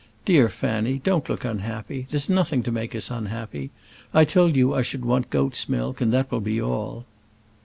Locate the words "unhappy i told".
3.11-4.55